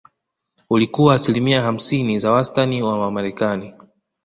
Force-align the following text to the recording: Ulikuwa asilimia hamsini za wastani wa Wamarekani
Ulikuwa 0.69 1.15
asilimia 1.15 1.61
hamsini 1.61 2.19
za 2.19 2.31
wastani 2.31 2.83
wa 2.83 2.99
Wamarekani 2.99 3.73